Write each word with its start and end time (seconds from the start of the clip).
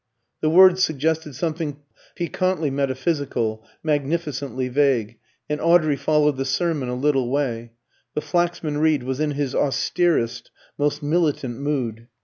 The 0.41 0.49
words 0.49 0.81
suggested 0.81 1.35
something 1.35 1.77
piquantly 2.15 2.71
metaphysical, 2.71 3.63
magnificently 3.83 4.67
vague, 4.67 5.19
and 5.47 5.61
Audrey 5.61 5.95
followed 5.95 6.37
the 6.37 6.43
sermon 6.43 6.89
a 6.89 6.95
little 6.95 7.29
way. 7.29 7.73
But 8.15 8.23
Flaxman 8.23 8.79
Reed 8.79 9.03
was 9.03 9.19
in 9.19 9.33
his 9.33 9.53
austerest, 9.53 10.49
most 10.75 11.03
militant 11.03 11.59
mood. 11.59 12.07